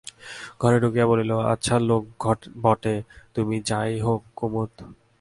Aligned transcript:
ঘরে 0.61 0.77
ঢুকিয়াই 0.83 1.09
বলিল, 1.11 1.31
আচ্ছা 1.53 1.75
লোক 1.89 2.03
বটে 2.63 2.95
তুমি 3.35 3.55
যা 3.69 3.79
হোক 4.05 4.21
কুমুদ! 4.37 4.71